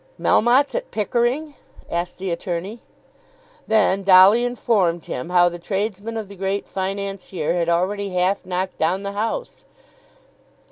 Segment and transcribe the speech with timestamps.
[0.19, 1.53] "Melmotte's at Pickering?"
[1.87, 2.81] asked the attorney.
[3.67, 8.79] Then Dolly informed him how the tradesmen of the great financier had already half knocked
[8.79, 9.63] down the house.